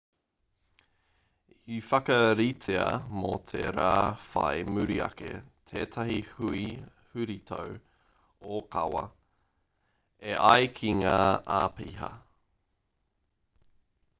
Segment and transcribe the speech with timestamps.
[1.73, 2.85] i whakaritea
[3.17, 3.89] mō te rā
[4.21, 5.33] whai muri ake
[5.73, 6.63] tētahi hui
[7.11, 7.75] huritau
[8.57, 9.05] ōkawa
[10.33, 11.17] e ai ki ngā
[11.61, 12.11] āpiha